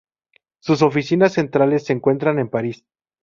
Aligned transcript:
Sus 0.63 0.81
oficinas 0.81 1.33
centrales 1.33 1.83
se 1.85 1.93
encuentran 1.93 2.39
en 2.39 2.49
París. 2.49 2.83